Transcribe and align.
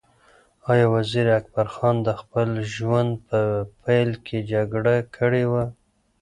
ایا 0.71 0.85
وزیر 0.95 1.27
اکبر 1.39 1.67
خان 1.75 1.95
د 2.07 2.09
خپل 2.21 2.49
ژوند 2.73 3.11
په 3.27 3.39
پیل 3.83 4.09
کې 4.25 4.37
جګړه 4.51 4.95
کړې 5.15 5.43
وه؟ 5.51 5.65